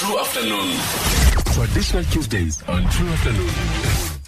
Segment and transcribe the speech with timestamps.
[0.00, 0.68] True Afternoon.
[1.54, 3.50] Traditional Tuesdays on True Afternoon.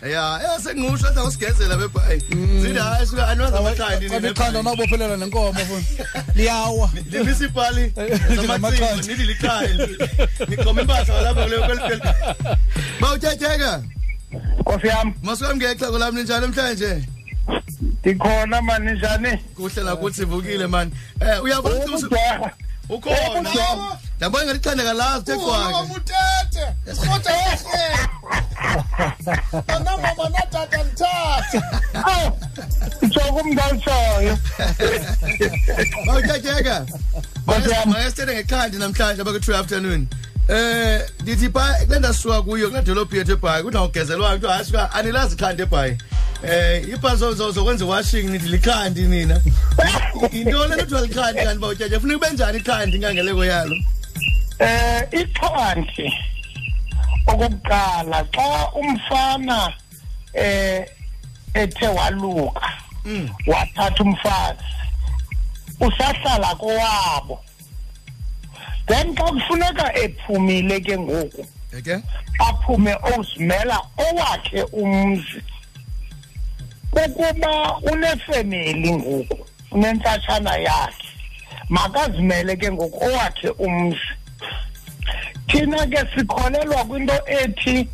[0.02, 2.20] ya yasengimusho athi awusigezela bebhayi
[2.60, 6.04] zithi hayi suka anwaza amakhandi Ikhanda nabophelela nenkomo mfowethu.
[6.34, 6.90] Liyawa.
[7.10, 8.46] limisa ipali Namakhandi.
[8.46, 9.88] zamacimbi nithi likhaya
[10.48, 12.02] niqoma impahla lapha kuleyo kwelipheli
[13.00, 13.82] bawutyatyeka
[14.60, 17.04] Nkosi yami masuka ngexhego lami ninjani namhlanje
[18.00, 22.50] ndikhona mani njani kuhle nakuthi sivukile man eh uyabona ukuthi Ubujaha.
[22.88, 23.50] ukhona
[24.22, 26.64] yabona ngalithanda la uthe kwake Mutete.
[26.96, 27.82] Kodwa wehle.
[29.68, 31.80] Ana mama na tata nthatha.
[31.94, 32.38] Awu,
[33.02, 34.38] Ijoko umntalisayo
[36.06, 36.86] bawutyatyeka
[37.46, 37.92] Nkosi yami.
[37.92, 40.06] mayesithethe ngekhandi namhlanje abakwe true afternoon
[40.48, 44.92] eh ndithi pha kulenda suka kuyo kula dolophu yethu ebhayi kudla ngogezelwayo kuthiwa hayi suka
[44.92, 45.98] anilazi ikhandi ebhayi
[46.42, 49.40] eh ibhaso zokwenza washing nithi likhandi nina
[50.32, 53.76] into le kuthiwa likhandi kanti bawutyatyeka funeka ube njani ikhandi inkangeleko yalo
[54.62, 56.06] eh ixhanti
[57.26, 58.48] okokuqala xa
[58.80, 59.72] umfana
[60.34, 60.86] eh
[61.54, 62.68] ethe waluka
[63.04, 63.28] Mm.
[63.46, 64.64] wathatha umfazi
[65.80, 67.40] usahlala kowabo.
[68.86, 71.46] Then xa kufuneka ephumile ke ngoku
[72.38, 75.42] aphume ozimela owakhe umzi.
[76.92, 81.08] Ukuba unefemeli ngoku unentsatshana yakhe
[81.68, 84.08] makazimele ke ngoku owakhe umzi.
[85.46, 87.88] Thina ke sikholelwa kwinto ethi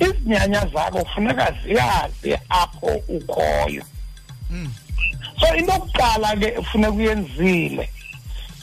[0.00, 3.82] izinyanya zakho funeka ziyazi apho ukhoyo
[4.50, 4.72] Mm.
[5.40, 7.90] so into yokuqala ke funeka uyenzile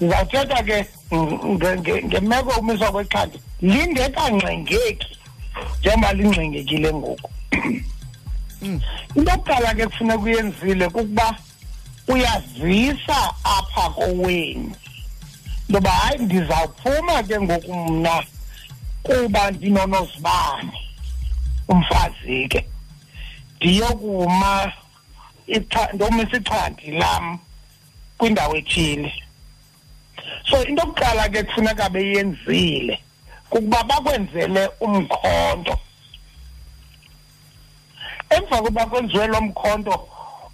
[0.02, 5.08] ndizawuthetha ke nge- nge- ngemeko yokumiswa kwexhanti lingekangxengeki
[5.80, 7.30] njengoba lingxengekile ngoku
[8.62, 8.82] Mm.
[9.16, 11.36] into yokuqala ke kufuneka uyenzile kukuba
[12.08, 14.72] uyazisa apha kowenu
[15.70, 18.24] intoba hayi ndizawuphuma ke ngoku mna
[19.04, 20.72] kuba ndinonozibane
[21.68, 22.66] umfazi ke.
[23.58, 24.72] Ndiyokuma
[25.94, 27.40] ndomisa ixhanti lam
[28.18, 29.14] kwindawo ethile.
[30.50, 33.00] So into yokuqala ke kufuneka beyenzile
[33.50, 35.80] kukuba bakwenzele umkhonto
[38.30, 40.08] emva kokuba kwenziwe lo mkhonto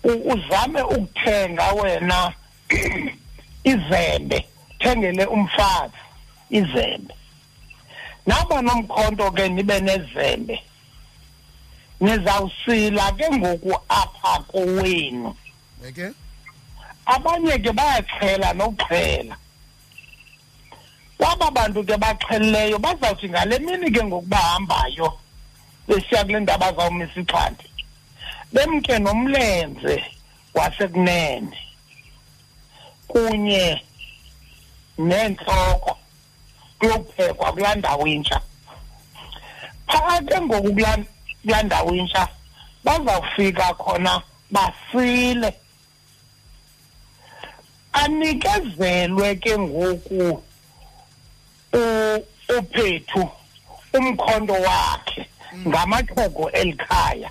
[0.03, 2.33] uzame ukuthenga wena
[3.63, 4.47] izembe.
[4.81, 6.01] Thengele umfazi
[6.49, 7.13] izembe.
[8.25, 10.63] Naba nomkhonto ke nibe nezembe.
[11.99, 15.35] Nizawusila ke ngoku apha kowenu.
[15.87, 16.11] Okay
[17.05, 19.35] abanye ke bayaxhela nokuxhela.
[21.17, 25.19] Kwaba bantu ke baxhelileyo bazawuthi ngale mini ke ngoku bahambayo
[25.87, 27.67] besiya kule ndawo bazawumisa ixhanti.
[28.53, 30.03] Bemke nomlenze
[30.53, 31.57] wasekunene
[33.07, 33.81] kunye
[35.09, 35.97] nentloko
[36.79, 38.41] kuyophekwa kulaa ndawo intsha.
[39.87, 40.97] Phaa ke ngoku kulaa
[41.43, 42.27] kulaa ndawo intsha
[42.83, 45.53] bazawufika khona basile.
[47.93, 50.43] Anikezelwe ke ngoku
[52.57, 53.29] uphethu
[53.93, 55.29] umkhonto wakhe
[55.67, 57.29] ngamaxhego elikhaya.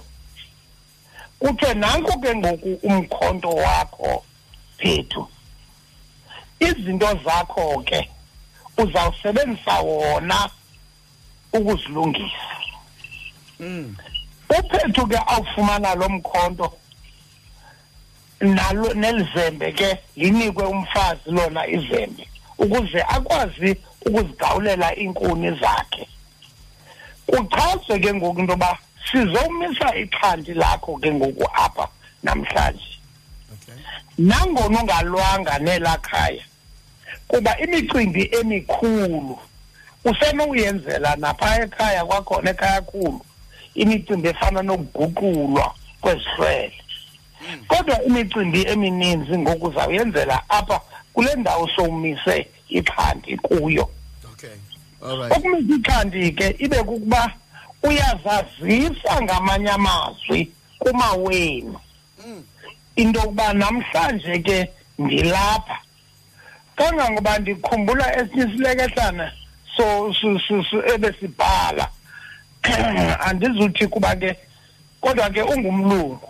[1.38, 4.24] Kuthiwe nanko ke ngoku umkhonto wakho
[4.78, 5.26] phethu.
[6.60, 8.08] Izinto zakho ke
[8.78, 10.50] uzawusebenzisa wona
[11.52, 12.46] ukuzilungisa.
[13.60, 13.96] Mm.
[14.50, 16.72] Uphethu ke awufumana lo mkhonto
[18.40, 22.28] nalo nelizembe ke linikwe umfazi lona izembe
[22.58, 23.76] ukuze akwazi
[24.06, 26.08] ukuzigawulela iinkuni zakhe.
[27.26, 28.78] Kuchazwe ke ngoku into yoba
[29.12, 31.88] sizomisa ixhanti lakho ke ngoku apha
[32.22, 32.98] namhlanje.
[33.52, 33.74] Okay.
[34.18, 36.42] Nangona ungalwanga nelaa khaya
[37.30, 39.38] kuba imicimbi emikhulu.
[40.04, 43.20] Usenokuyenzela napha ekhaya kwakhona ekhaya khulu
[43.74, 45.66] imicimbi efana nokuguqulwa
[46.00, 46.78] kwezihlwele
[47.68, 50.80] kodwa imicimbi emininzi ngoku uzawuyenzela apha
[51.14, 53.90] kule ndawo sowumise ixhanti kuyo.
[55.36, 57.32] Ukumisa ixhanti ke ibe kukuba
[57.82, 61.78] uyazazisa ngamanye amazwi kumawenu.
[62.26, 62.42] Mm.
[62.96, 65.78] into yokuba namhlanje ke ndilapha
[66.80, 69.32] kangangoba ndikhumbula esinye isilekehlana
[69.76, 70.12] so
[70.94, 71.88] ebesibhala.
[73.26, 74.36] Andizuthi kuba ke
[75.00, 76.28] kodwa ke ungumlungu.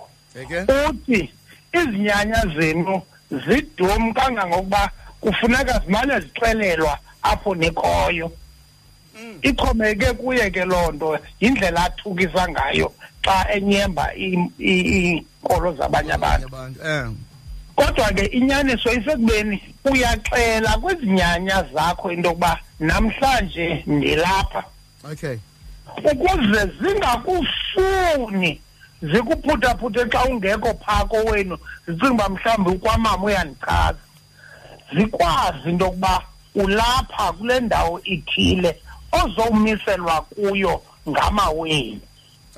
[0.89, 1.31] Uthi
[1.73, 8.33] izinyanya zenu zidum kangangokuba kufuneka zimane zixelelwa apho nikhoyo
[9.43, 12.93] ixhomeke kuye ke loo nto yindlela athukisa ngayo
[13.25, 16.47] xa enyemba iinkolo zabanye abantu.
[16.47, 17.30] abantu eh.
[17.81, 24.65] Kodwa ke inyaniso isekubeni uyaxela kwezinyanya zakho into yokuba namhlanje ndilapha.
[25.13, 25.37] Okay.
[26.13, 28.61] Ukuze zingakufuni
[29.03, 33.99] zikuphuthaphuthe xa ungekho phaa kowenu zicinga uba mhlawumbi ukwamama uyandichaza.
[34.97, 36.23] Zikwazi into yokuba
[36.55, 38.77] ulapha kule ndawo ithile
[39.13, 42.01] ozowumiselwa kuyo ngamawenu.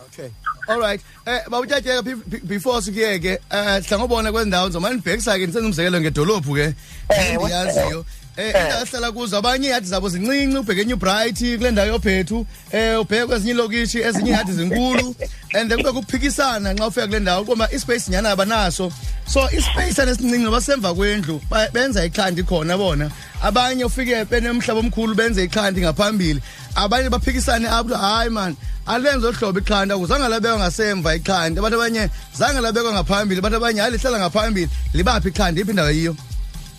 [0.07, 0.31] Okay.
[0.69, 1.01] All right.
[1.27, 2.03] Eh bawutyatyeka
[2.47, 6.75] before sikuyeke eh hlangobona kwendawo nzomani ndibhekisa ke ndisenza umzekelo ngedolophu ke
[7.09, 8.05] endiyaziyo
[8.37, 8.65] eh ewe.
[8.65, 12.47] indawo esihlala kuzo abanye iihadi zabo zincinci ubheke eNew Bright kule ndawo yophethu.
[12.73, 15.15] Eh ubheke kwezinye ilokishi ezinye iihadi zinkulu.
[15.55, 18.93] And then kube kuphikisana nxa ufika kule ndawo kuba ispace nyana abanaso.
[19.27, 21.41] So ispace anesincinci noba semva kwendlu
[21.73, 23.11] benza ikhandi khona bona.
[23.43, 26.41] Abanye ufike benemhlaba omkhulu benze ikhandi ngaphambili.
[26.75, 28.57] Abanye baphikisane apho hayi man
[28.87, 33.93] alenze ohlobo ikhandi akuzange labekwa ngasemva ikhandi abantu abanye zange labekwa ngaphambili abantu abanye hayi
[33.93, 34.71] lihlala ngaphambili.
[34.95, 36.17] Libaphi ikhandi iphi indawo yiyo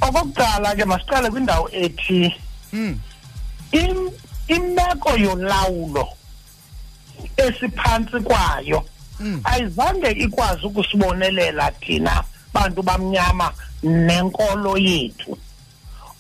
[0.02, 2.34] okokuqala ke masiqale kwindawo ethi
[2.74, 2.96] mm
[3.72, 4.12] im-
[4.48, 6.08] imeko yolawulo
[7.38, 8.84] esiphantsi kwayo
[9.20, 9.42] Mm.
[9.44, 12.24] ayizange ikwazi ukusibonelela thina
[12.54, 13.54] bantu bamnyama
[13.84, 15.38] nenkolo yethu.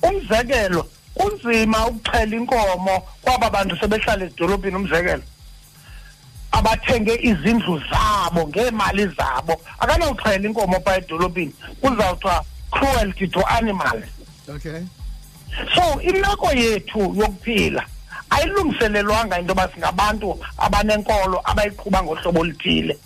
[0.04, 5.24] Umzekelo kunzima ukuxhela inkomo kwaba bantu sebehlala ezidolophini umzekelo.
[6.54, 9.54] Abathenge izindlu zabo ngeemali zabo.
[9.80, 14.06] Akanawuxhela inkomo phaa edolophini kuzawuthiwa cruelty to animals.
[14.50, 14.82] Okay.
[15.76, 17.86] So imeko yethu yokuphila
[18.30, 22.98] ayilungiselelwanga into yoba singabantu abanenkolo abayiqhuba ngohlobo oluthile.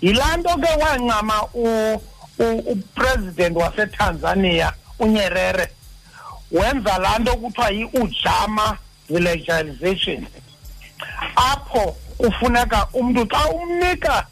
[0.00, 2.00] Yilaa nto ke wancama u-
[2.38, 5.68] u- upresident wasetanzania unyerere
[6.52, 8.78] wenza laa nto kuthiwa yi-ujama
[9.08, 10.26] villagization.
[11.36, 14.26] Apho kufuneka umntu xa umnika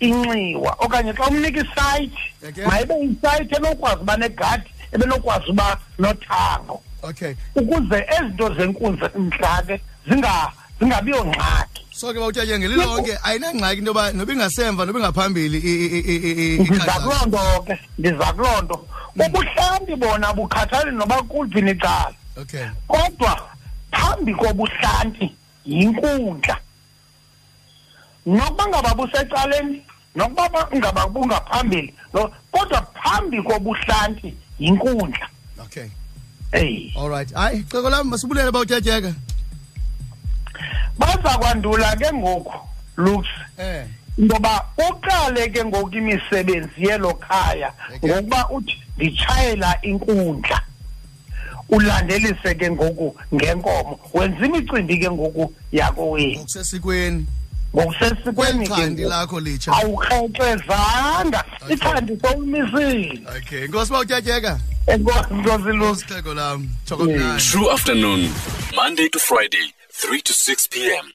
[0.00, 6.82] inxiwa okanye xa umnika isayithi mayibe isayithi enokwazi uba negadi ebenokwazi uba nothango.
[7.02, 7.34] Okay.
[7.54, 14.12] Ukuze ezinto zenkunzi mhla ke zinga zingabiyo ngxaki so ke bawutyatyeka ngelilonke ayinangxaki into yoba
[14.12, 15.58] noba ingasemva noba ingaphambili
[16.60, 18.86] ndiza kuloo nto ke ndiza kuloo nto.
[19.16, 22.14] Ubuhlanti bona bukhathali noba kuliphi icala.
[22.36, 22.66] Okay.
[22.88, 23.48] Kodwa
[23.92, 25.32] phambi kobuhlanti
[25.64, 26.56] yinkundla.
[28.26, 29.82] Nokuba ngaba busecaleni
[30.14, 35.28] nokuba ba- ngaba bungaphambili no- kodwa phambi kobuhlanti yinkundla.
[35.64, 35.88] Okay.
[36.52, 36.92] Eyi.
[36.96, 37.32] All right.
[37.34, 39.12] Hayi ceko lam masibulele bawutyatyeka
[40.98, 42.52] baza kwandula ke ngoku
[42.96, 43.26] lux
[43.58, 43.84] eh
[44.18, 47.72] intoba uqale ke ngoku imisebenzi yelo khaya
[48.04, 50.60] ngokuba uthi nditshayela inkundla.
[51.68, 57.26] Ulandelise ke ngoku ngenkomo wenza imicimbi ke ngoku yakowenu ngokusesikweni
[57.74, 58.32] ngokusesikweni ke
[58.72, 59.14] kwelichandi ngoku.
[59.14, 61.74] lakho litsha awukrexezanga Okay.
[61.76, 68.30] ichandi sowumisile okay inkosi bawutyatyeka enkosi lusi ceko lam chokomnandi True afternoon,
[68.76, 71.10] Monday to Friday, 3 to 6 p.m.